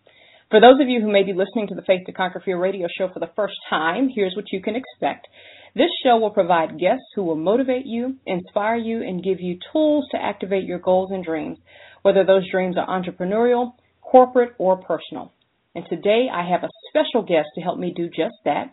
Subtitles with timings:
[0.51, 2.89] For those of you who may be listening to the Faith to Conquer Fear radio
[2.97, 5.29] show for the first time, here's what you can expect.
[5.75, 10.09] This show will provide guests who will motivate you, inspire you, and give you tools
[10.13, 11.59] to activate your goals and dreams,
[12.01, 15.35] whether those dreams are entrepreneurial, corporate, or personal.
[15.75, 18.73] And today I have a special guest to help me do just that.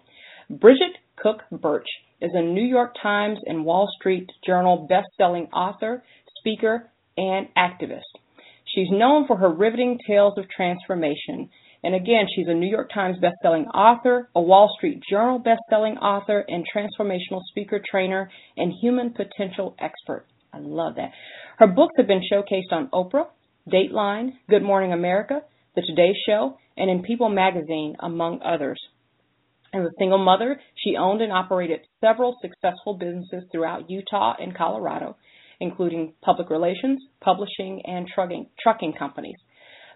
[0.50, 1.90] Bridget Cook Burch
[2.22, 6.04] is a New York Times and Wall Street Journal best-selling author,
[6.40, 8.02] speaker, and activist.
[8.74, 11.50] She's known for her riveting tales of transformation.
[11.84, 16.44] And again, she's a New York Times best-selling author, a Wall Street Journal best-selling author,
[16.48, 20.26] and transformational speaker trainer and human potential expert.
[20.52, 21.12] I love that.
[21.58, 23.28] Her books have been showcased on Oprah,
[23.72, 25.42] Dateline, Good Morning America,
[25.76, 28.80] The Today Show, and in People magazine, among others.
[29.76, 35.18] As a single mother, she owned and operated several successful businesses throughout Utah and Colorado,
[35.60, 39.36] including public relations, publishing, and trucking, trucking companies.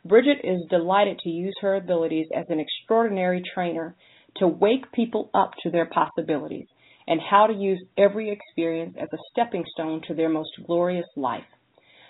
[0.03, 3.95] Bridget is delighted to use her abilities as an extraordinary trainer
[4.35, 6.67] to wake people up to their possibilities
[7.07, 11.47] and how to use every experience as a stepping stone to their most glorious life.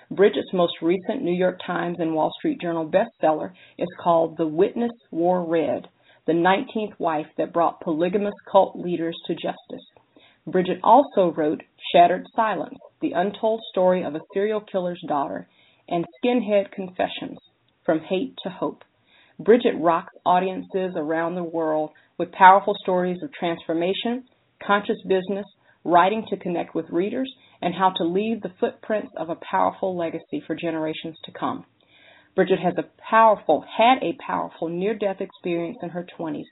[0.10, 4.92] Bridget's most recent New York Times and Wall Street Journal bestseller is called The Witness
[5.12, 5.88] Wore Red
[6.30, 9.84] the 19th wife that brought polygamous cult leaders to justice.
[10.46, 15.48] Bridget also wrote Shattered Silence, the untold story of a serial killer's daughter,
[15.88, 17.40] and Skinhead Confessions,
[17.84, 18.84] From Hate to Hope.
[19.40, 24.26] Bridget rocks audiences around the world with powerful stories of transformation,
[24.64, 25.48] conscious business,
[25.84, 30.44] writing to connect with readers, and how to leave the footprints of a powerful legacy
[30.46, 31.66] for generations to come.
[32.36, 36.46] Bridget has a powerful, had a powerful near-death experience in her 20s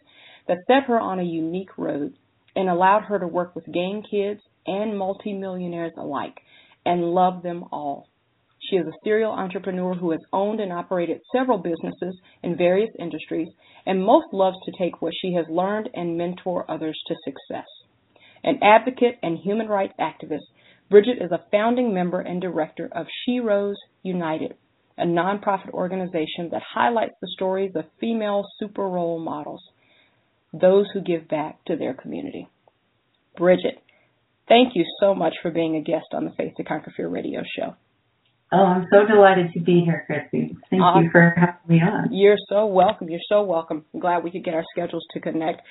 [0.47, 2.13] that set her on a unique road
[2.55, 6.39] and allowed her to work with gang kids and multimillionaires alike
[6.85, 8.07] and love them all.
[8.59, 13.49] She is a serial entrepreneur who has owned and operated several businesses in various industries
[13.85, 17.67] and most loves to take what she has learned and mentor others to success.
[18.43, 20.47] An advocate and human rights activist,
[20.89, 24.55] Bridget is a founding member and director of Sheroes United,
[24.97, 29.61] a nonprofit organization that highlights the stories of female super role models,
[30.53, 32.47] those who give back to their community.
[33.37, 33.81] Bridget,
[34.47, 37.41] thank you so much for being a guest on the Faith to Conquer Fear radio
[37.57, 37.75] show.
[38.51, 40.55] Oh, I'm so delighted to be here, Christy.
[40.69, 42.13] Thank you for having me on.
[42.13, 43.09] You're so welcome.
[43.09, 43.83] You're so welcome.
[43.93, 45.61] I'm glad we could get our schedules to connect.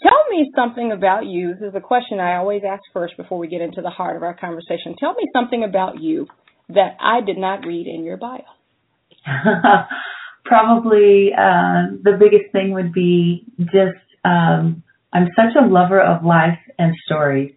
[0.00, 1.54] Tell me something about you.
[1.54, 4.22] This is a question I always ask first before we get into the heart of
[4.22, 4.94] our conversation.
[4.98, 6.28] Tell me something about you
[6.68, 8.42] that I did not read in your bio?
[10.44, 16.58] Probably uh, the biggest thing would be just um, I'm such a lover of life
[16.78, 17.52] and stories.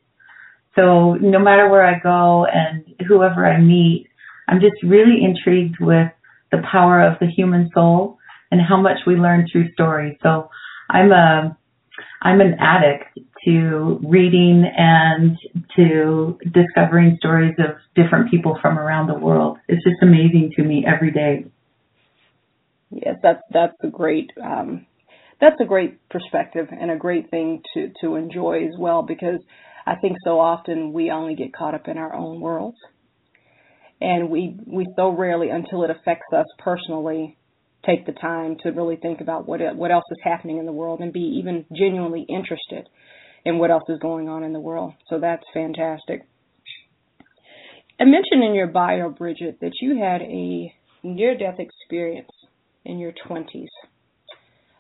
[0.76, 4.08] So no matter where I go and whoever I meet,
[4.48, 6.12] I'm just really intrigued with
[6.52, 8.20] the power of the human soul
[8.52, 10.18] and how much we learn through stories.
[10.22, 10.50] So
[10.90, 11.58] I'm a
[12.22, 15.38] I'm an addict to reading and
[15.76, 19.58] to discovering stories of different people from around the world.
[19.68, 21.46] It's just amazing to me every day.
[22.92, 24.86] Yes, that's that's a great um,
[25.40, 29.40] that's a great perspective and a great thing to to enjoy as well because
[29.86, 32.78] I think so often we only get caught up in our own worlds,
[34.02, 37.38] and we we so rarely until it affects us personally
[37.86, 41.02] take the time to really think about what what else is happening in the world
[41.02, 42.88] and be even genuinely interested
[43.46, 44.94] in what else is going on in the world.
[45.10, 46.28] So that's fantastic.
[48.00, 52.30] I mentioned in your bio, Bridget, that you had a near death experience
[52.84, 53.68] in your 20s,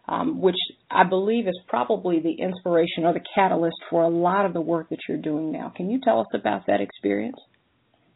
[0.07, 0.55] um, which
[0.91, 4.89] I believe is probably the inspiration or the catalyst for a lot of the work
[4.89, 5.71] that you're doing now.
[5.75, 7.37] Can you tell us about that experience?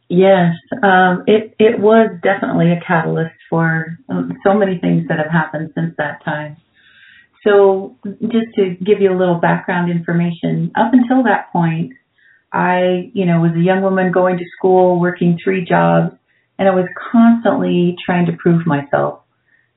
[0.10, 5.32] Yes, um, it it was definitely a catalyst for um, so many things that have
[5.32, 6.58] happened since that time.
[7.46, 11.94] So, just to give you a little background information, up until that point,
[12.52, 16.14] I, you know, was a young woman going to school, working three jobs,
[16.58, 19.22] and I was constantly trying to prove myself,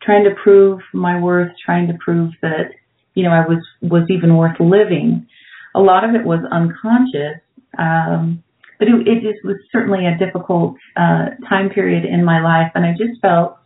[0.03, 2.73] trying to prove my worth, trying to prove that,
[3.15, 5.27] you know, I was was even worth living.
[5.75, 7.41] A lot of it was unconscious.
[7.79, 8.43] Um,
[8.83, 12.85] but it, it just was certainly a difficult uh, time period in my life, and
[12.85, 13.57] I just felt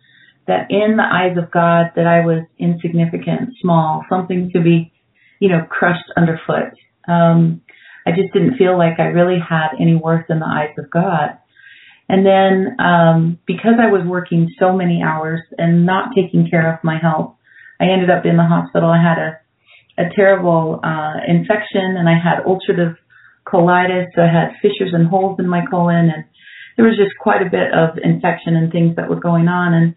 [0.47, 4.93] that in the eyes of God that I was insignificant, small, something to be,
[5.41, 6.73] you know, crushed underfoot.
[7.09, 7.63] Um,
[8.07, 11.39] I just didn't feel like I really had any worth in the eyes of God.
[12.09, 16.85] And then um, because I was working so many hours and not taking care of
[16.85, 17.35] my health,
[17.81, 18.89] I ended up in the hospital.
[18.89, 19.41] I had a
[19.99, 22.97] a terrible uh, infection, and I had ulcerative
[23.47, 24.07] colitis.
[24.15, 26.25] So I had fissures and holes in my colon, and
[26.77, 29.73] there was just quite a bit of infection and things that were going on.
[29.73, 29.95] And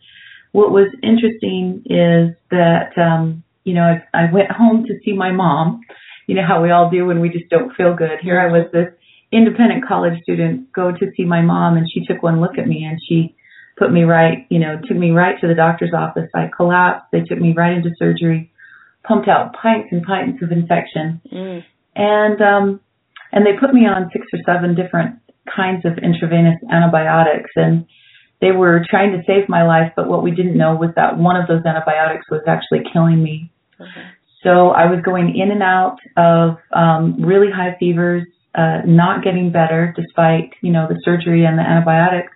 [0.51, 5.31] what was interesting is that um, you know I, I went home to see my
[5.31, 5.81] mom.
[6.27, 8.19] You know how we all do when we just don't feel good.
[8.21, 8.89] Here I was this
[9.31, 12.83] independent college student go to see my mom, and she took one look at me
[12.83, 13.35] and she
[13.77, 16.29] put me right, you know, took me right to the doctor's office.
[16.35, 17.05] I collapsed.
[17.11, 18.51] They took me right into surgery,
[19.03, 21.63] pumped out pints and pints of infection, mm.
[21.95, 22.81] and um,
[23.31, 25.19] and they put me on six or seven different
[25.55, 27.85] kinds of intravenous antibiotics and
[28.41, 31.35] they were trying to save my life, but what we didn't know was that one
[31.35, 33.51] of those antibiotics was actually killing me.
[33.79, 34.05] Okay.
[34.43, 38.23] So I was going in and out of um, really high fevers,
[38.55, 42.31] uh, not getting better despite you know the surgery and the antibiotics.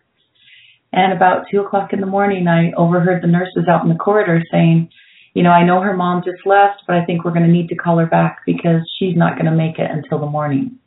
[0.91, 4.43] And about two o'clock in the morning, I overheard the nurses out in the corridor
[4.51, 4.89] saying,
[5.33, 7.69] you know, I know her mom just left, but I think we're going to need
[7.69, 10.77] to call her back because she's not going to make it until the morning.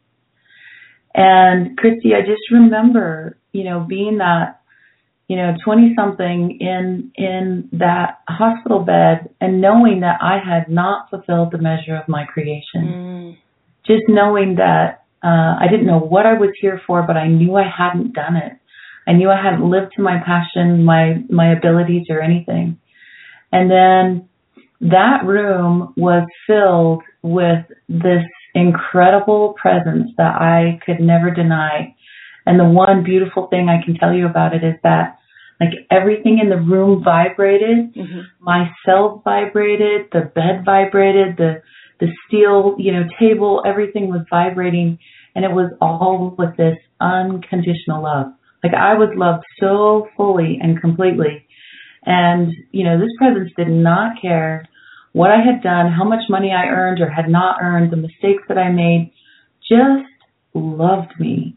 [1.15, 4.56] And Christy, I just remember, you know, being that
[5.29, 11.11] you know, 20 something in, in that hospital bed and knowing that I had not
[11.11, 12.85] fulfilled the measure of my creation.
[12.85, 13.37] Mm.
[13.87, 17.57] Just knowing that, uh, I didn't know what I was here for, but I knew
[17.57, 18.53] I hadn't done it.
[19.09, 22.79] I knew I hadn't lived to my passion, my, my abilities or anything.
[23.51, 24.29] And then
[24.81, 28.25] that room was filled with this
[28.55, 31.97] incredible presence that I could never deny
[32.47, 35.16] and the one beautiful thing I can tell you about it is that
[35.61, 38.21] like everything in the room vibrated, mm-hmm.
[38.41, 38.71] my
[39.25, 41.63] vibrated, the bed vibrated, the
[41.99, 44.99] the steel, you know, table, everything was vibrating
[45.35, 48.27] and it was all with this unconditional love.
[48.63, 51.47] Like I was loved so fully and completely.
[52.05, 54.67] And, you know, this presence did not care
[55.13, 58.45] what I had done, how much money I earned or had not earned, the mistakes
[58.49, 59.13] that I made,
[59.63, 60.09] just
[60.55, 61.57] loved me.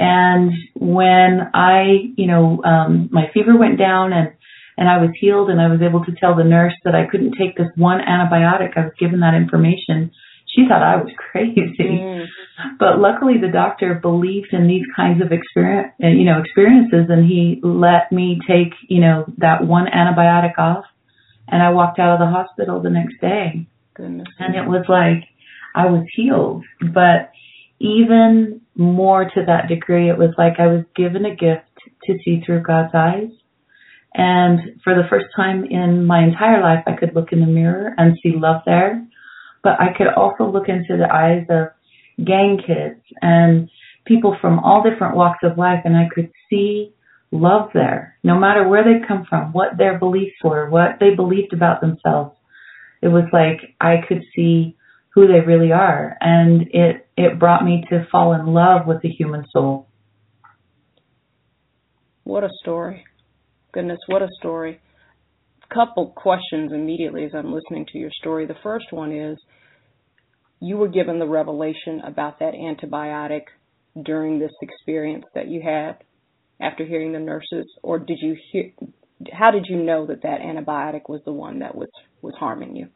[0.00, 4.32] And when I, you know, um, my fever went down and
[4.78, 7.36] and I was healed, and I was able to tell the nurse that I couldn't
[7.38, 8.78] take this one antibiotic.
[8.78, 10.10] I was given that information.
[10.48, 12.24] She thought I was crazy, mm.
[12.78, 17.28] but luckily the doctor believed in these kinds of experience, uh, you know, experiences, and
[17.28, 20.86] he let me take, you know, that one antibiotic off,
[21.46, 23.66] and I walked out of the hospital the next day.
[23.92, 24.28] Goodness.
[24.38, 25.28] And it was like
[25.74, 27.32] I was healed, but
[27.80, 31.68] even more to that degree, it was like I was given a gift
[32.04, 33.30] to see through God's eyes.
[34.14, 37.94] And for the first time in my entire life, I could look in the mirror
[37.98, 39.06] and see love there.
[39.62, 41.68] But I could also look into the eyes of
[42.24, 43.68] gang kids and
[44.06, 46.94] people from all different walks of life, and I could see
[47.30, 51.52] love there, no matter where they come from, what their beliefs were, what they believed
[51.52, 52.34] about themselves.
[53.02, 54.76] It was like I could see
[55.10, 56.16] who they really are.
[56.20, 59.88] And it, it brought me to fall in love with the human soul.
[62.24, 63.04] What a story.
[63.72, 64.80] Goodness, what a story.
[65.72, 68.46] Couple questions immediately as I'm listening to your story.
[68.46, 69.38] The first one is
[70.60, 73.44] you were given the revelation about that antibiotic
[74.04, 75.96] during this experience that you had
[76.60, 78.70] after hearing the nurses or did you hear
[79.32, 81.88] how did you know that that antibiotic was the one that was
[82.22, 82.86] was harming you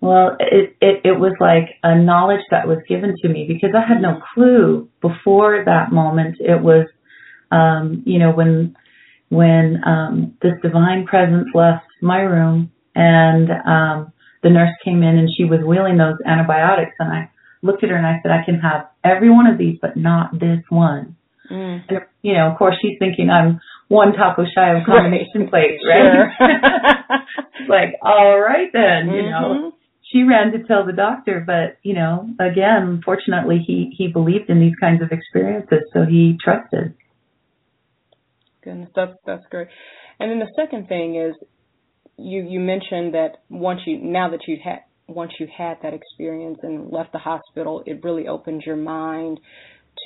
[0.00, 3.86] well, it, it, it was like a knowledge that was given to me because I
[3.86, 6.36] had no clue before that moment.
[6.40, 6.86] It was,
[7.50, 8.76] um, you know, when,
[9.28, 15.28] when, um, this divine presence left my room and, um, the nurse came in and
[15.36, 17.30] she was wheeling those antibiotics and I
[17.60, 20.32] looked at her and I said, I can have every one of these, but not
[20.32, 21.14] this one.
[21.50, 21.84] Mm.
[21.90, 25.50] And, you know, of course she's thinking I'm one taco shy of a combination right.
[25.50, 26.32] plate, right?
[26.38, 27.68] Sure.
[27.68, 29.30] like, all right then, you mm-hmm.
[29.30, 29.72] know
[30.12, 34.60] she ran to tell the doctor, but you know, again, fortunately, he he believed in
[34.60, 36.94] these kinds of experiences, so he trusted.
[38.62, 39.68] Goodness, that's that's great.
[40.18, 41.34] And then the second thing is,
[42.16, 46.58] you you mentioned that once you now that you had once you had that experience
[46.62, 49.40] and left the hospital, it really opened your mind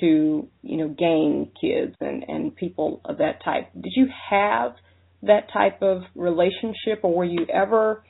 [0.01, 3.71] to you know gang kids and and people of that type.
[3.75, 4.73] Did you have
[5.23, 8.05] that type of relationship, or were you ever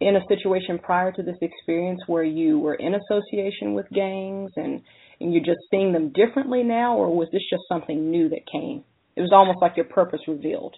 [0.00, 4.82] in a situation prior to this experience where you were in association with gangs and
[5.18, 8.84] and you're just seeing them differently now, or was this just something new that came?
[9.16, 10.74] It was almost like your purpose revealed.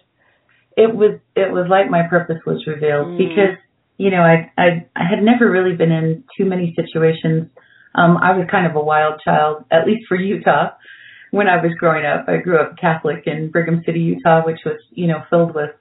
[0.77, 3.17] It was it was like my purpose was revealed mm.
[3.17, 3.57] because
[3.97, 7.49] you know I I I had never really been in too many situations.
[7.95, 10.69] Um, I was kind of a wild child, at least for Utah.
[11.31, 14.77] When I was growing up, I grew up Catholic in Brigham City, Utah, which was
[14.91, 15.71] you know filled with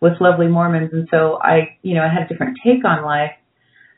[0.00, 3.32] with lovely Mormons, and so I you know I had a different take on life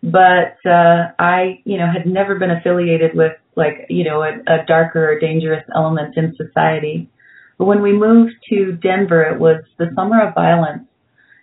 [0.03, 4.65] but uh, I, you know, had never been affiliated with like, you know, a, a
[4.67, 7.11] darker or dangerous element in society.
[7.59, 10.87] But when we moved to Denver, it was the summer of violence,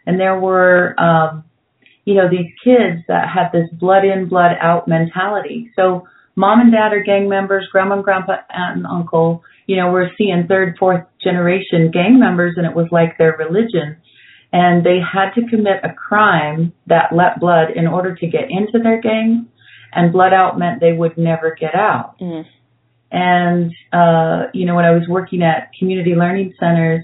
[0.05, 1.43] and there were, um,
[2.05, 5.71] you know, these kids that had this blood in, blood out mentality.
[5.75, 9.91] So mom and dad are gang members, grandma and grandpa, aunt and uncle, you know,
[9.91, 13.97] we're seeing third, fourth generation gang members, and it was like their religion
[14.55, 18.79] and they had to commit a crime that let blood in order to get into
[18.81, 19.49] their gang,
[19.91, 22.17] and blood out meant they would never get out.
[22.21, 22.45] Mm.
[23.11, 27.03] And uh, you know, when I was working at community learning centers,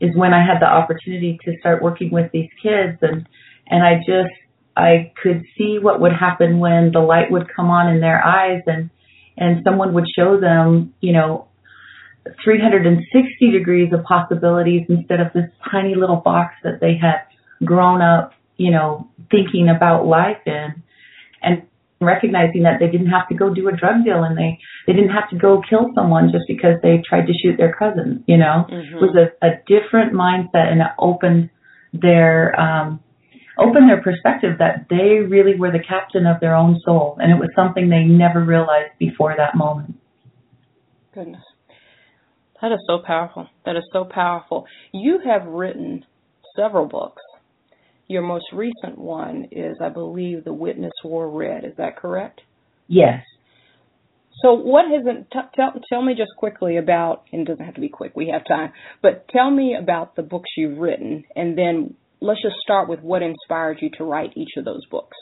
[0.00, 3.26] is when I had the opportunity to start working with these kids, and
[3.68, 4.34] and I just
[4.76, 8.60] I could see what would happen when the light would come on in their eyes,
[8.66, 8.90] and
[9.38, 11.48] and someone would show them, you know,
[12.44, 17.22] 360 degrees of possibilities instead of this tiny little box that they had
[17.64, 20.82] grown up, you know, thinking about life in
[21.42, 21.62] and
[22.00, 25.10] recognizing that they didn't have to go do a drug deal and they they didn't
[25.10, 28.66] have to go kill someone just because they tried to shoot their cousin, you know.
[28.68, 28.96] Mm-hmm.
[28.96, 31.50] It was a, a different mindset and it opened
[31.92, 33.00] their um
[33.58, 37.38] opened their perspective that they really were the captain of their own soul and it
[37.38, 39.94] was something they never realized before that moment.
[41.14, 41.42] Goodness.
[42.62, 43.48] That is so powerful.
[43.66, 44.64] That is so powerful.
[44.92, 46.04] You have written
[46.56, 47.20] several books.
[48.06, 51.64] Your most recent one is, I believe, The Witness Wore Red.
[51.64, 52.40] Is that correct?
[52.86, 53.24] Yes.
[54.42, 57.74] So, what has it, t- tell tell me just quickly about, and it doesn't have
[57.74, 61.56] to be quick, we have time, but tell me about the books you've written, and
[61.56, 65.16] then let's just start with what inspired you to write each of those books.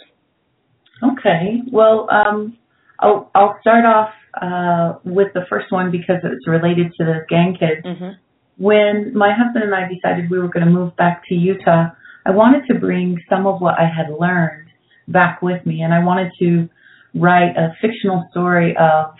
[1.02, 1.60] Okay.
[1.70, 2.56] Well, um,
[3.00, 7.56] I'll I'll start off uh, with the first one because it's related to the gang
[7.58, 7.84] kids.
[7.84, 8.10] Mm-hmm.
[8.58, 11.88] When my husband and I decided we were going to move back to Utah,
[12.26, 14.68] I wanted to bring some of what I had learned
[15.08, 16.68] back with me, and I wanted to
[17.14, 19.14] write a fictional story of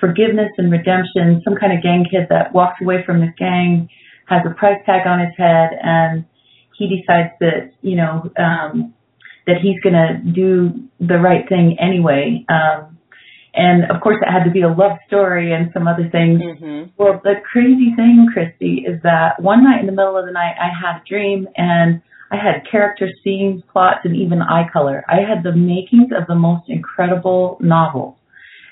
[0.00, 1.42] forgiveness and redemption.
[1.44, 3.88] Some kind of gang kid that walks away from the gang,
[4.26, 6.24] has a price tag on his head, and
[6.76, 8.94] he decides that you know um,
[9.46, 12.44] that he's going to do the right thing anyway.
[12.48, 12.97] Um,
[13.58, 16.40] and of course, it had to be a love story and some other things.
[16.40, 16.90] Mm-hmm.
[16.96, 20.54] Well, the crazy thing, Christy, is that one night in the middle of the night,
[20.60, 22.00] I had a dream and
[22.30, 25.04] I had character scenes, plots, and even eye color.
[25.08, 28.18] I had the makings of the most incredible novel.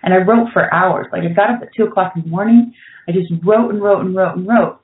[0.05, 1.09] And I wrote for hours.
[1.11, 2.73] Like I got up at two o'clock in the morning.
[3.09, 4.79] I just wrote and wrote and wrote and wrote.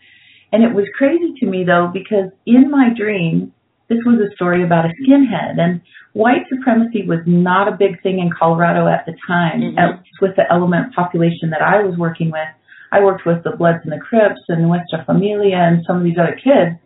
[0.50, 3.52] And it was crazy to me though, because in my dream,
[3.92, 5.80] this was a story about a skinhead and
[6.14, 9.78] white supremacy was not a big thing in Colorado at the time, mm-hmm.
[9.78, 12.48] at with the element population that I was working with.
[12.90, 16.16] I worked with the Bloods and the Crips and Nuestra Familia and some of these
[16.18, 16.78] other kids.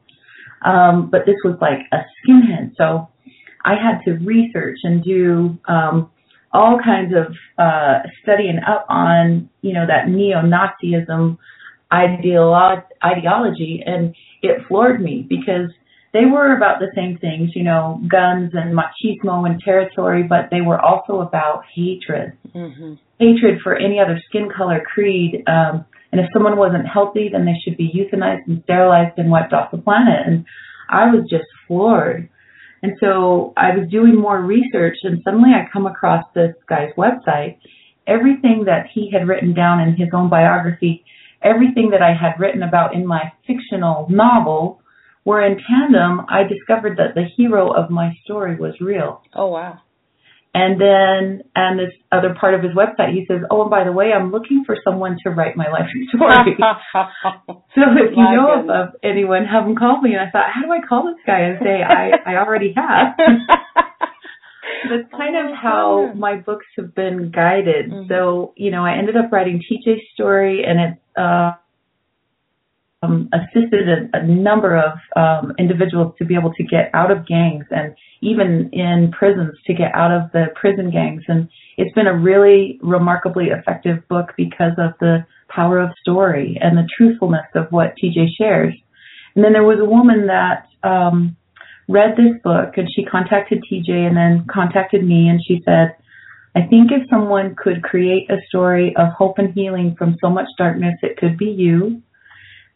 [0.65, 2.73] Um, but this was like a skinhead.
[2.77, 3.09] So
[3.65, 6.11] I had to research and do um,
[6.53, 11.39] all kinds of uh, studying up on, you know, that neo-Nazism
[11.93, 13.83] ideolo- ideology.
[13.85, 15.71] And it floored me because–
[16.17, 20.63] they were about the same things, you know, guns and machismo and territory, but they
[20.63, 22.33] were also about hatred.
[22.55, 22.95] Mm-hmm.
[23.19, 25.43] Hatred for any other skin color, creed.
[25.47, 29.53] Um, and if someone wasn't healthy, then they should be euthanized and sterilized and wiped
[29.53, 30.27] off the planet.
[30.27, 30.47] And
[30.89, 32.31] I was just floored.
[32.83, 37.59] And so I was doing more research, and suddenly I come across this guy's website.
[38.07, 41.05] Everything that he had written down in his own biography,
[41.43, 44.81] everything that I had written about in my fictional novel,
[45.27, 49.23] where in tandem, I discovered that the hero of my story was real.
[49.35, 49.81] Oh, wow.
[50.55, 53.91] And then, and this other part of his website, he says, "Oh, and by the
[53.91, 56.57] way, I'm looking for someone to write my life story."
[57.75, 60.15] so if you my know of, of anyone, have them call me.
[60.15, 63.17] And I thought, how do I call this guy and say I I already have?
[64.89, 67.91] That's kind oh, of how my books have been guided.
[67.91, 68.09] Mm-hmm.
[68.09, 71.19] So you know, I ended up writing TJ's story, and it's.
[71.19, 71.51] uh
[73.03, 77.27] um, assisted a, a, number of um, individuals to be able to get out of
[77.27, 81.23] gangs and even in prisons to get out of the prison gangs.
[81.29, 86.77] And it's been a really remarkably effective book because of the power of story and
[86.77, 88.75] the truthfulness of what TJ shares.
[89.35, 91.37] And then there was a woman that um,
[91.89, 95.97] read this book and she contacted TJ and then contacted me and she said,
[96.55, 100.49] I think if someone could create a story of hope and healing from so much
[100.57, 102.03] darkness, it could be you.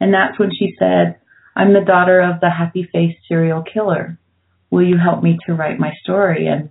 [0.01, 1.19] And that's when she said,
[1.55, 4.19] I'm the daughter of the happy faced serial killer.
[4.71, 6.47] Will you help me to write my story?
[6.47, 6.71] And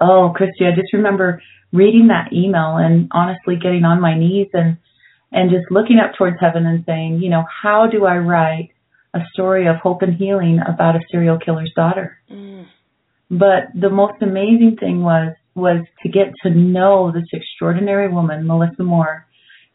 [0.00, 4.78] oh, Christy, I just remember reading that email and honestly getting on my knees and
[5.30, 8.70] and just looking up towards heaven and saying, you know, how do I write
[9.12, 12.18] a story of hope and healing about a serial killer's daughter?
[12.30, 12.66] Mm.
[13.30, 18.84] But the most amazing thing was was to get to know this extraordinary woman, Melissa
[18.84, 19.26] Moore,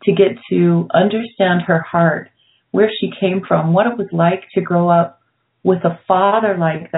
[0.03, 2.29] to get to understand her heart,
[2.73, 5.21] where she came from, what it was like to grow up
[5.63, 6.91] with a father like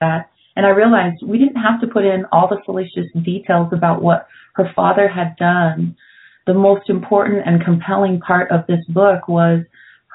[0.00, 0.30] that.
[0.56, 4.26] And I realized we didn't have to put in all the salacious details about what
[4.54, 5.94] her father had done.
[6.46, 9.60] The most important and compelling part of this book was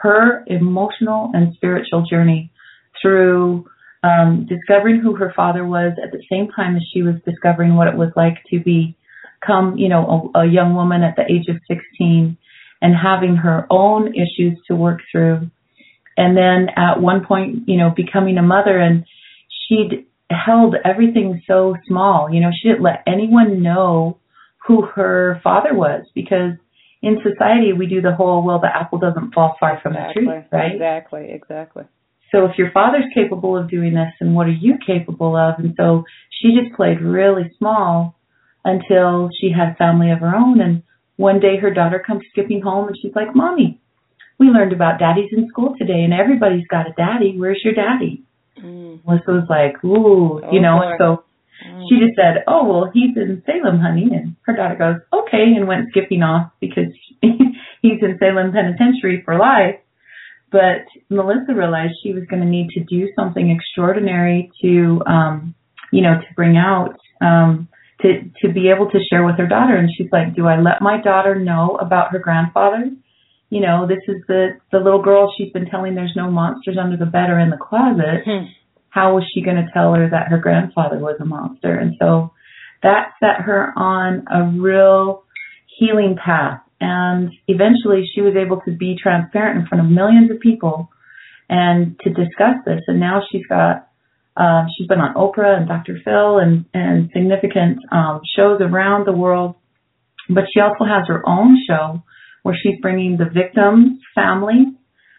[0.02, 2.52] her emotional and spiritual journey
[3.00, 3.68] through
[4.02, 7.88] um, discovering who her father was at the same time as she was discovering what
[7.88, 11.58] it was like to become, you know, a, a young woman at the age of
[11.68, 12.38] 16
[12.86, 15.50] and having her own issues to work through.
[16.18, 19.06] And then at one point, you know, becoming a mother and
[19.68, 22.30] she'd held everything so small.
[22.32, 24.20] You know, she didn't let anyone know
[24.68, 26.52] who her father was because
[27.02, 30.28] in society we do the whole well the apple doesn't fall far from the tree,
[30.52, 30.72] right?
[30.74, 31.86] Exactly, exactly.
[32.32, 35.56] So if your father's capable of doing this, then what are you capable of?
[35.58, 38.16] And so she just played really small
[38.64, 40.62] until she had family of her own.
[40.62, 40.84] And
[41.18, 43.80] one day her daughter comes skipping home and she's like, Mommy,
[44.40, 47.36] we learned about daddies in school today and everybody's got a daddy.
[47.38, 48.24] Where's your daddy?
[48.60, 49.06] Mm.
[49.06, 50.96] Melissa was like, Ooh, oh, you know, boy.
[50.98, 51.24] so
[51.66, 51.84] mm.
[51.88, 54.10] she just said, Oh, well, he's in Salem, honey.
[54.12, 56.92] And her daughter goes, Okay, and went skipping off because
[57.22, 59.76] he's in Salem Penitentiary for life.
[60.52, 65.56] But Melissa realized she was going to need to do something extraordinary to, um,
[65.92, 67.68] you know, to bring out, um,
[68.06, 69.76] to to be able to share with her daughter.
[69.76, 72.92] And she's like, "Do I let my daughter know about her grandfather?
[73.50, 76.98] You know, this is the the little girl she's been telling there's no monsters under
[76.98, 78.24] the bed or in the closet.
[78.26, 78.46] Hmm.
[78.90, 82.32] How was she going to tell her that her grandfather was a monster?" And so
[82.84, 85.24] that set her on a real
[85.80, 90.40] healing path and eventually she was able to be transparent in front of millions of
[90.40, 90.90] people
[91.50, 92.82] and to discuss this.
[92.88, 93.85] And now she's got,
[94.38, 95.98] um, she's been on Oprah and Dr.
[96.04, 99.56] Phil and, and significant um, shows around the world.
[100.30, 102.04] But she also has her own show
[102.44, 104.68] where she's bringing the victims' families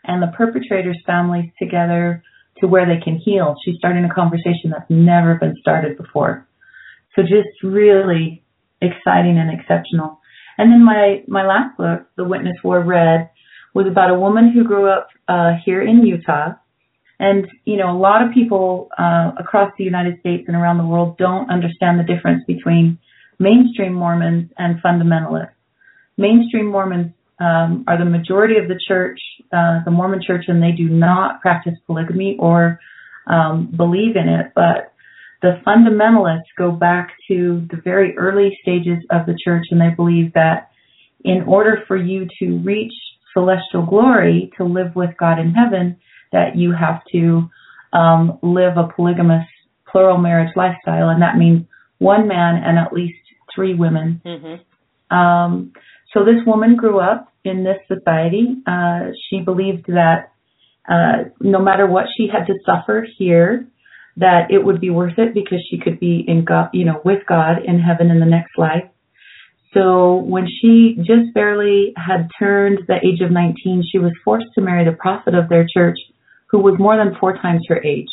[0.04, 2.22] and the perpetrators' families together
[2.58, 3.56] to where they can heal.
[3.64, 6.46] She's starting a conversation that's never been started before.
[7.14, 8.44] So just really
[8.80, 10.20] exciting and exceptional.
[10.58, 13.30] And then my my last book, The Witness Wore Red,
[13.74, 16.52] was about a woman who grew up uh, here in Utah.
[17.18, 20.86] And you know, a lot of people uh, across the United States and around the
[20.86, 22.98] world don't understand the difference between
[23.38, 25.50] mainstream Mormons and fundamentalists.
[26.18, 29.18] Mainstream Mormons um, are the majority of the church,
[29.52, 32.80] uh, the Mormon church, and they do not practice polygamy or
[33.26, 34.52] um, believe in it.
[34.54, 34.92] But
[35.42, 40.32] the fundamentalists go back to the very early stages of the church and they believe
[40.32, 40.70] that
[41.24, 42.92] in order for you to reach
[43.34, 45.96] celestial glory, to live with God in heaven,
[46.32, 47.48] that you have to
[47.92, 49.46] um, live a polygamous
[49.90, 51.64] plural marriage lifestyle, and that means
[51.98, 53.18] one man and at least
[53.54, 54.20] three women.
[54.24, 55.16] Mm-hmm.
[55.16, 55.72] Um,
[56.12, 58.56] so this woman grew up in this society.
[58.66, 60.32] Uh, she believed that
[60.88, 63.66] uh, no matter what she had to suffer here,
[64.16, 67.22] that it would be worth it because she could be in God, you know, with
[67.28, 68.84] God in heaven in the next life.
[69.74, 74.62] So when she just barely had turned the age of 19, she was forced to
[74.62, 75.98] marry the prophet of their church,
[76.48, 78.08] who was more than four times her age.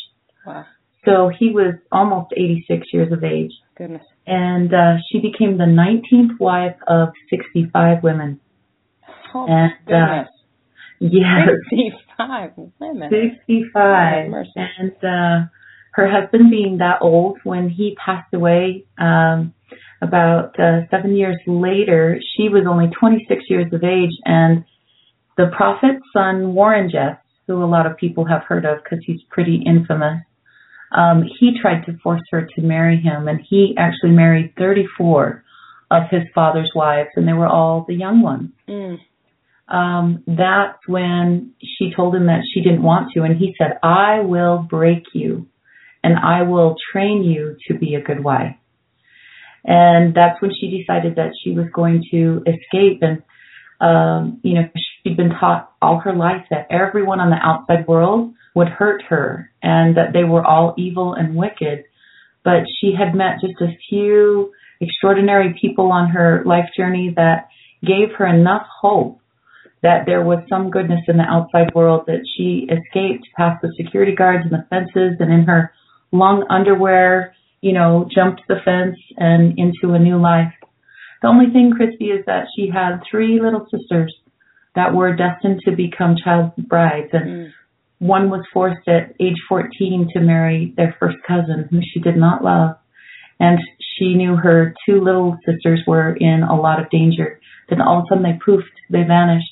[0.46, 0.64] Wow.
[1.04, 3.52] So he was almost 86 years of age.
[3.76, 4.02] Goodness.
[4.26, 8.40] And uh, she became the 19th wife of 65 women.
[9.34, 10.28] Oh, and, goodness.
[10.28, 11.48] Uh, yes.
[11.70, 13.10] 65 women.
[13.10, 14.32] 65.
[14.56, 15.46] And uh,
[15.92, 19.52] her husband being that old when he passed away um,
[20.00, 24.64] about uh, seven years later, she was only 26 years of age, and
[25.36, 29.20] the prophet's son Warren Jeffs, who a lot of people have heard of because he's
[29.30, 30.20] pretty infamous,
[30.96, 35.44] um, he tried to force her to marry him, and he actually married 34
[35.90, 38.50] of his father's wives, and they were all the young ones.
[38.68, 38.98] Mm.
[39.66, 44.20] Um, that's when she told him that she didn't want to, and he said, "I
[44.20, 45.46] will break you."
[46.04, 48.54] and I will train you to be a good wife.
[49.64, 53.00] And that's when she decided that she was going to escape.
[53.00, 53.22] And,
[53.80, 54.68] um, you know,
[55.04, 59.50] she'd been taught all her life that everyone on the outside world would hurt her
[59.62, 61.84] and that they were all evil and wicked.
[62.44, 67.48] But she had met just a few extraordinary people on her life journey that
[67.84, 69.20] gave her enough hope
[69.82, 74.14] that there was some goodness in the outside world, that she escaped past the security
[74.14, 75.72] guards and the fences and in her
[76.10, 80.52] long underwear, you know, jumped the fence and into a new life.
[81.20, 84.14] The only thing, Christy, is that she had three little sisters
[84.74, 87.10] that were destined to become child brides.
[87.12, 87.52] And mm.
[87.98, 92.42] one was forced at age 14 to marry their first cousin, who she did not
[92.42, 92.76] love.
[93.40, 93.58] And
[93.96, 97.40] she knew her two little sisters were in a lot of danger.
[97.68, 99.50] Then all of a sudden they poofed, they vanished.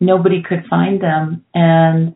[0.00, 1.44] Nobody could find them.
[1.54, 2.14] And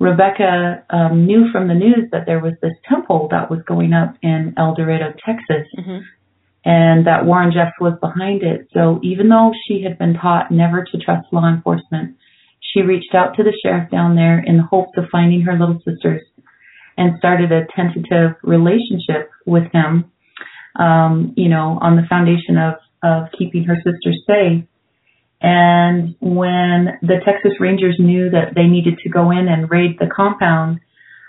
[0.00, 4.14] Rebecca um, knew from the news that there was this temple that was going up
[4.22, 5.98] in Eldorado, Texas, mm-hmm.
[6.64, 8.68] And that Warren Jeffs was behind it.
[8.72, 12.16] So even though she had been taught never to trust law enforcement,
[12.60, 15.80] she reached out to the sheriff down there in the hopes of finding her little
[15.84, 16.22] sisters
[16.96, 20.10] and started a tentative relationship with him,
[20.78, 24.64] um, you know, on the foundation of, of keeping her sisters safe.
[25.40, 30.10] And when the Texas Rangers knew that they needed to go in and raid the
[30.14, 30.80] compound,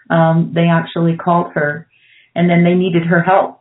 [0.10, 1.88] um, they actually called her,
[2.36, 3.61] and then they needed her help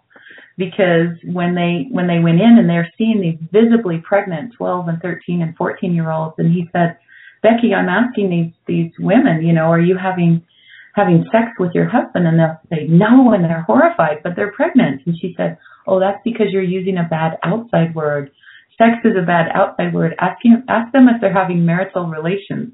[0.61, 5.03] because when they when they went in and they're seeing these visibly pregnant 12 and
[5.03, 6.99] 13 and 14 year olds, and he said,
[7.43, 10.45] Becky, I'm asking these these women, you know, are you having
[10.95, 12.29] having sex with your husband?
[12.29, 15.03] And they'll say no, and they're horrified, but they're pregnant.
[15.07, 18.31] And she said, oh, that's because you're using a bad outside word
[18.81, 20.15] sex is a bad outside word.
[20.19, 22.73] Ask him, ask them if they're having marital relations.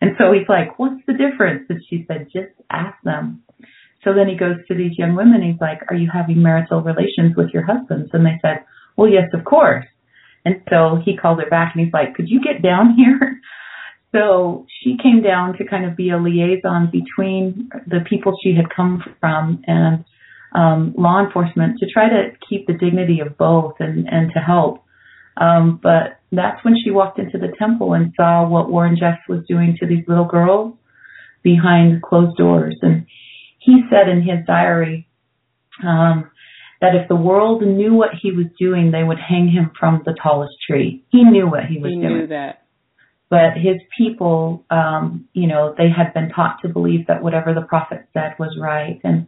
[0.00, 1.64] And so he's like, what's the difference?
[1.70, 3.42] And she said, just ask them.
[4.06, 5.42] So then he goes to these young women.
[5.42, 8.10] He's like, are you having marital relations with your husbands?
[8.12, 8.64] And they said,
[8.96, 9.84] well, yes, of course.
[10.44, 13.40] And so he called her back and he's like, could you get down here?
[14.12, 18.74] So she came down to kind of be a liaison between the people she had
[18.74, 20.06] come from and
[20.54, 24.82] um, law enforcement to try to keep the dignity of both and, and to help.
[25.36, 29.44] Um, but that's when she walked into the temple and saw what Warren Jeffs was
[29.46, 30.74] doing to these little girls
[31.42, 32.76] behind closed doors.
[32.80, 33.06] And
[33.66, 35.08] he said in his diary
[35.84, 36.30] um,
[36.80, 40.14] that if the world knew what he was doing, they would hang him from the
[40.22, 41.04] tallest tree.
[41.10, 42.08] He knew what he was he doing.
[42.08, 42.62] He knew that.
[43.28, 47.62] But his people, um, you know, they had been taught to believe that whatever the
[47.62, 49.00] prophet said was right.
[49.02, 49.26] And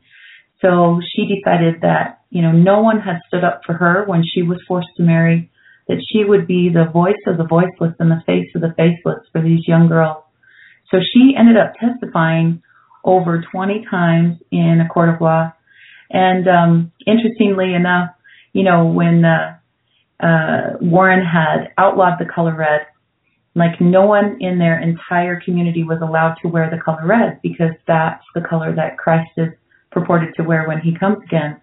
[0.62, 4.42] so she decided that, you know, no one had stood up for her when she
[4.42, 5.50] was forced to marry
[5.88, 9.26] that she would be the voice of the voiceless and the face of the faceless
[9.32, 10.22] for these young girls.
[10.92, 12.62] So she ended up testifying
[13.04, 15.52] over 20 times in a court of law.
[16.10, 18.10] And um, interestingly enough,
[18.52, 19.58] you know, when uh,
[20.20, 22.86] uh, Warren had outlawed the color red,
[23.54, 27.72] like no one in their entire community was allowed to wear the color red because
[27.86, 29.48] that's the color that Christ is
[29.90, 31.60] purported to wear when he comes again.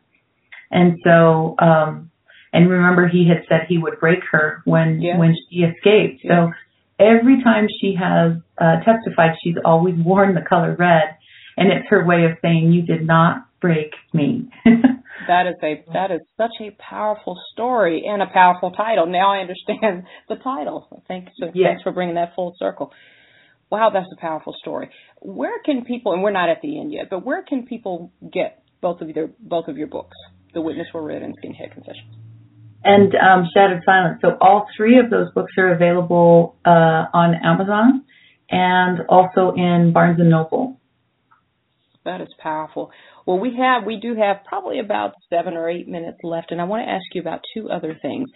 [0.71, 2.11] And so um,
[2.55, 5.17] and remember, he had said he would break her when yeah.
[5.17, 6.21] when she escaped.
[6.23, 6.47] Yeah.
[6.47, 6.53] So
[6.97, 11.17] every time she has uh, testified, she's always worn the color red,
[11.57, 16.11] and it's her way of saying, "You did not break me." that is a that
[16.11, 19.05] is such a powerful story and a powerful title.
[19.05, 21.03] Now I understand the title.
[21.07, 21.69] Thanks, so yes.
[21.69, 22.91] thanks for bringing that full circle.
[23.71, 24.89] Wow, that's a powerful story.
[25.21, 26.13] Where can people?
[26.13, 29.29] And we're not at the end yet, but where can people get both of your
[29.39, 30.17] both of your books,
[30.53, 32.15] The Witness Wore Red and Skinhead Confessions?
[32.85, 34.19] and um, Shattered Silence.
[34.21, 38.05] So all three of those books are available uh, on Amazon
[38.49, 40.79] and also in Barnes and Noble.
[42.05, 42.91] That is powerful.
[43.25, 46.65] Well, we have we do have probably about seven or eight minutes left, and I
[46.65, 48.29] want to ask you about two other things.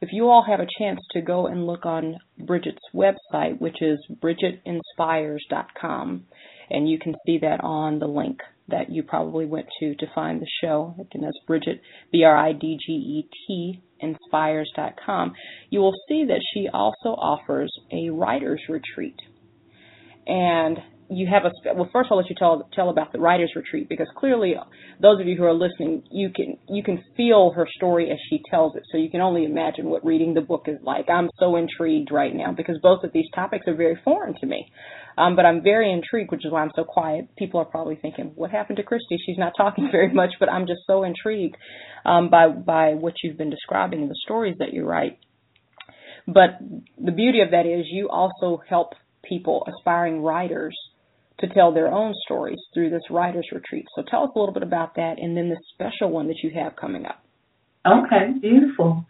[0.00, 3.98] If you all have a chance to go and look on Bridget's website, which is
[4.22, 6.24] bridgetinspires.com,
[6.70, 10.40] and you can see that on the link that you probably went to to find
[10.40, 10.94] the show.
[10.94, 11.80] Again, that's Bridget,
[12.12, 15.32] B R I D G E T, inspires.com.
[15.70, 19.16] You will see that she also offers a writer's retreat.
[20.26, 20.78] And
[21.16, 24.08] you have a well first I'll let you tell tell about the writers retreat because
[24.16, 24.54] clearly
[25.00, 28.40] those of you who are listening you can you can feel her story as she
[28.50, 28.82] tells it.
[28.90, 31.08] So you can only imagine what reading the book is like.
[31.08, 34.66] I'm so intrigued right now because both of these topics are very foreign to me.
[35.16, 37.28] Um, but I'm very intrigued which is why I'm so quiet.
[37.36, 39.18] People are probably thinking what happened to Christy?
[39.24, 40.30] She's not talking very much.
[40.40, 41.56] But I'm just so intrigued
[42.04, 45.18] um, by by what you've been describing and the stories that you write.
[46.26, 46.58] But
[46.98, 50.76] the beauty of that is you also help people aspiring writers
[51.40, 53.86] to tell their own stories through this writers retreat.
[53.96, 56.50] So tell us a little bit about that and then the special one that you
[56.54, 57.22] have coming up.
[57.86, 59.04] Okay, beautiful.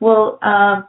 [0.00, 0.88] Well, um,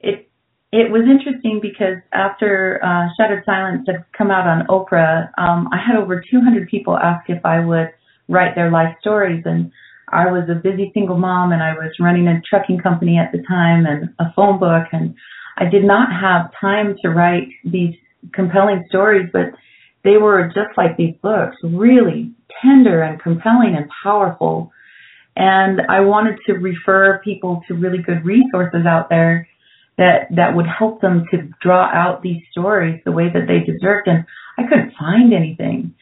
[0.00, 0.28] it
[0.72, 5.78] it was interesting because after uh, Shattered Silence had come out on Oprah, um, I
[5.78, 7.92] had over 200 people ask if I would
[8.28, 9.70] write their life stories, and
[10.08, 13.42] I was a busy single mom and I was running a trucking company at the
[13.48, 15.14] time and a phone book and
[15.56, 17.94] I did not have time to write these
[18.32, 19.46] compelling stories, but
[20.04, 24.70] they were just like these books, really tender and compelling and powerful.
[25.36, 29.48] And I wanted to refer people to really good resources out there
[29.96, 34.08] that that would help them to draw out these stories the way that they deserved
[34.08, 34.24] and
[34.58, 35.94] I couldn't find anything.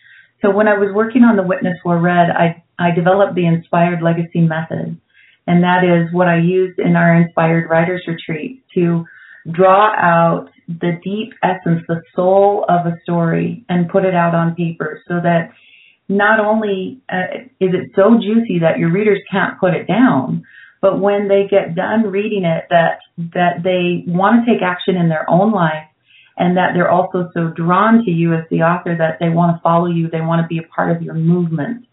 [0.42, 4.02] So when I was working on the Witness Wore Red, I I developed the Inspired
[4.02, 4.98] Legacy method.
[5.46, 9.04] And that is what I used in our Inspired Writers Retreat to
[9.50, 14.54] draw out the deep essence, the soul of a story and put it out on
[14.54, 15.50] paper so that
[16.08, 20.44] not only uh, is it so juicy that your readers can't put it down,
[20.80, 22.98] but when they get done reading it, that
[23.34, 25.86] that they want to take action in their own life,
[26.36, 29.62] and that they're also so drawn to you as the author that they want to
[29.62, 31.86] follow you, they want to be a part of your movement,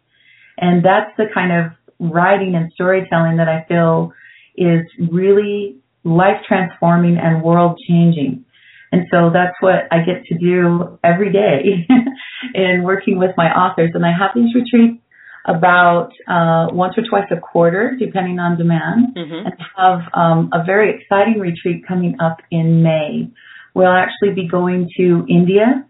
[0.57, 4.11] and that's the kind of writing and storytelling that I feel
[4.55, 8.45] is really life transforming and world changing.
[8.91, 11.87] And so that's what I get to do every day
[12.55, 13.91] in working with my authors.
[13.93, 15.01] And I have these retreats
[15.45, 19.47] about uh, once or twice a quarter, depending on demand, mm-hmm.
[19.47, 23.29] and have um, a very exciting retreat coming up in May.
[23.73, 25.85] We'll actually be going to India.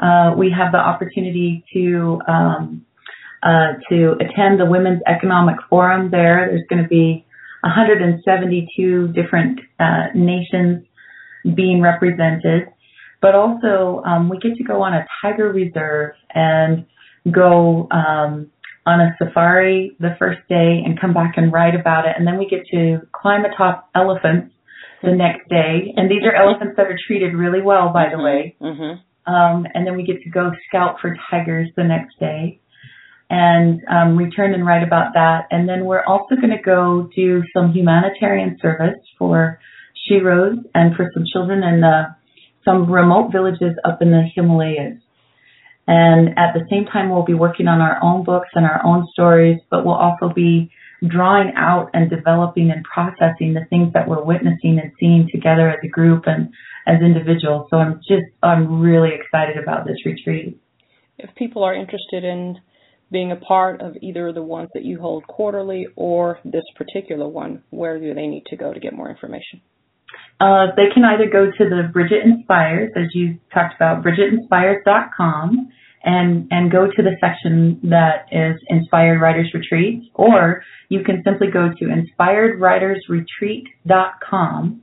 [0.00, 2.84] Uh, we have the opportunity to um,
[3.42, 6.46] uh, to attend the Women's Economic Forum there.
[6.50, 7.24] There's going to be
[7.62, 10.84] 172 different uh, nations
[11.54, 12.68] being represented,
[13.20, 16.86] but also um, we get to go on a tiger reserve and
[17.32, 18.50] go um,
[18.86, 22.38] on a safari the first day and come back and write about it, and then
[22.38, 24.54] we get to climb atop elephants
[25.02, 28.24] the next day, and these are elephants that are treated really well, by the mm-hmm.
[28.24, 28.56] way.
[28.60, 29.32] Mm-hmm.
[29.32, 32.60] Um, and then we get to go scout for tigers the next day
[33.30, 35.46] and um, return and write about that.
[35.50, 39.60] And then we're also going to go do some humanitarian service for
[40.08, 42.14] Sheroes and for some children in the,
[42.64, 44.98] some remote villages up in the Himalayas.
[45.86, 49.06] And at the same time, we'll be working on our own books and our own
[49.12, 50.70] stories, but we'll also be
[51.06, 55.78] drawing out and developing and processing the things that we're witnessing and seeing together as
[55.84, 56.52] a group and
[56.86, 57.68] as individuals.
[57.70, 60.60] So I'm just, I'm really excited about this retreat.
[61.18, 62.58] If people are interested in
[63.10, 67.62] being a part of either the ones that you hold quarterly or this particular one,
[67.70, 69.60] where do they need to go to get more information?
[70.40, 75.68] Uh, they can either go to the Bridget Inspires, as you talked about, bridgetinspires.com,
[76.04, 81.50] and and go to the section that is Inspired Writers Retreat, or you can simply
[81.50, 84.80] go to inspiredwritersretreat.com,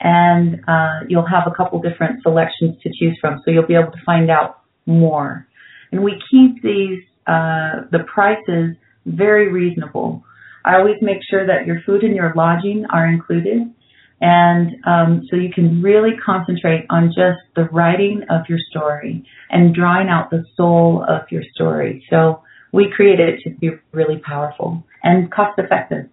[0.00, 3.92] and uh, you'll have a couple different selections to choose from, so you'll be able
[3.92, 5.46] to find out more.
[5.92, 10.22] And we keep these uh, the prices very reasonable.
[10.64, 13.72] I always make sure that your food and your lodging are included.
[14.20, 19.74] And um, so you can really concentrate on just the writing of your story and
[19.74, 22.04] drawing out the soul of your story.
[22.10, 26.10] So we created it to be really powerful and cost effective.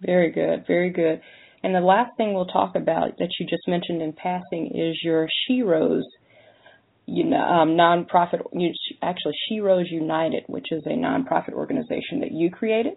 [0.00, 1.20] Very good, very good.
[1.62, 5.28] And the last thing we'll talk about that you just mentioned in passing is your
[5.48, 6.02] Sheroes
[7.06, 8.42] you know, um, nonprofit,
[9.02, 12.94] actually Sheroes United, which is a nonprofit organization that you created.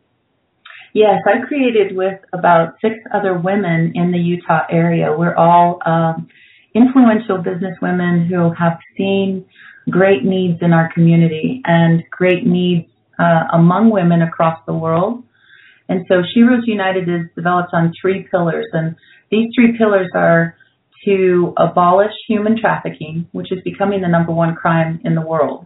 [0.95, 5.13] Yes, I created with about six other women in the Utah area.
[5.13, 6.29] We're all um,
[6.73, 9.45] influential business women who have seen
[9.89, 12.87] great needs in our community and great needs
[13.19, 15.25] uh, among women across the world.
[15.89, 18.95] And so Sheroes United is developed on three pillars, and
[19.29, 20.55] these three pillars are
[21.03, 25.65] to abolish human trafficking, which is becoming the number one crime in the world,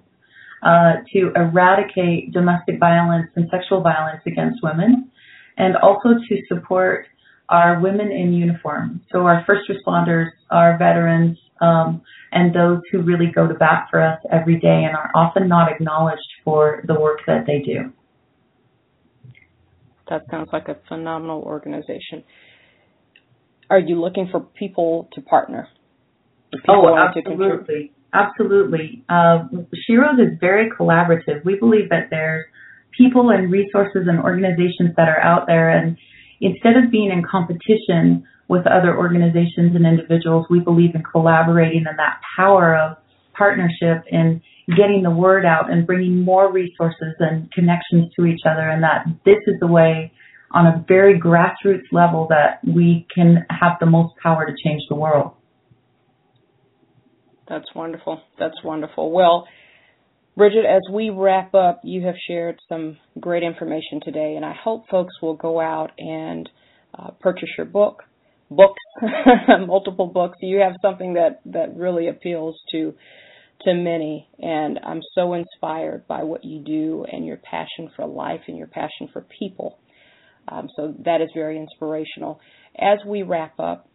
[0.64, 5.12] uh, to eradicate domestic violence and sexual violence against women,
[5.60, 7.06] and also to support
[7.50, 9.02] our women in uniform.
[9.12, 14.02] So our first responders, our veterans, um, and those who really go to bat for
[14.02, 17.92] us every day and are often not acknowledged for the work that they do.
[20.10, 22.24] That sounds like a phenomenal organization
[23.70, 25.68] are you looking for people to partner?
[26.68, 27.94] Oh, absolutely.
[28.12, 29.04] Absolutely.
[29.08, 29.46] Uh,
[29.88, 31.46] Sheroes is very collaborative.
[31.46, 32.46] We believe that there's
[33.00, 35.98] people and resources and organizations that are out there, and
[36.42, 41.98] instead of being in competition with other organizations and individuals, we believe in collaborating and
[41.98, 42.98] that power of
[43.34, 44.42] partnership in
[44.76, 49.06] getting the word out and bringing more resources and connections to each other, and that
[49.26, 50.12] this is the way
[50.52, 54.96] on a very grassroots level that we can have the most power to change the
[54.96, 55.32] world.
[57.48, 58.22] That's wonderful.
[58.38, 59.12] That's wonderful.
[59.12, 59.48] Well,
[60.40, 64.88] Bridget, as we wrap up, you have shared some great information today, and I hope
[64.90, 66.50] folks will go out and
[66.98, 68.04] uh, purchase your book,
[68.50, 68.82] books,
[69.68, 70.38] multiple books.
[70.42, 72.94] You have something that that really appeals to
[73.66, 78.40] to many, and I'm so inspired by what you do and your passion for life
[78.48, 79.78] and your passion for people.
[80.48, 82.40] Um, so that is very inspirational.
[82.80, 83.90] As we wrap up,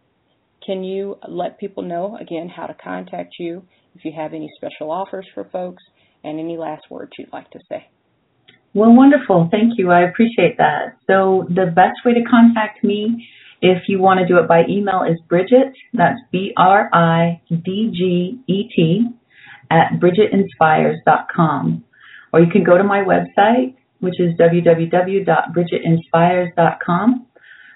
[0.63, 3.63] can you let people know again how to contact you
[3.95, 5.81] if you have any special offers for folks
[6.25, 7.87] and any last words you'd like to say.
[8.73, 9.47] Well, wonderful.
[9.51, 9.91] Thank you.
[9.91, 10.97] I appreciate that.
[11.07, 13.25] So, the best way to contact me,
[13.61, 17.89] if you want to do it by email, is Bridget, that's B R I D
[17.93, 19.07] G E T,
[19.71, 21.85] at BridgetInspires.com.
[22.33, 27.27] Or you can go to my website, which is www.bridgetinspires.com.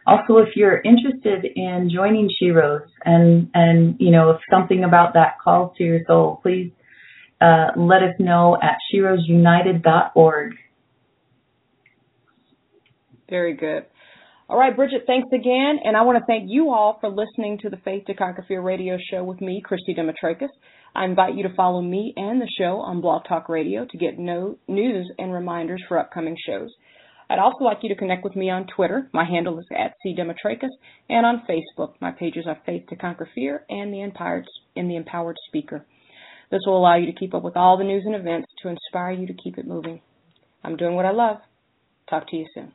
[0.06, 5.36] Also, if you're interested in joining Sheroes and, and, you know, if something about that
[5.42, 6.72] calls to your soul, please
[7.42, 10.54] uh, let us know at sheroesunited.org.
[13.30, 13.86] Very good.
[14.50, 15.78] All right, Bridget, thanks again.
[15.84, 18.62] And I want to thank you all for listening to the Faith to Conquer Fear
[18.62, 20.50] radio show with me, Christy Demetrakis.
[20.96, 24.18] I invite you to follow me and the show on Blog Talk Radio to get
[24.18, 26.70] no news and reminders for upcoming shows.
[27.30, 29.08] I'd also like you to connect with me on Twitter.
[29.14, 30.70] My handle is at cdemetrakis,
[31.10, 31.94] and on Facebook.
[32.02, 35.86] My pages are Faith to Conquer Fear and the Empowered, and the Empowered Speaker.
[36.52, 39.12] This will allow you to keep up with all the news and events to inspire
[39.12, 40.02] you to keep it moving.
[40.64, 41.38] I'm doing what I love.
[42.10, 42.74] Talk to you soon.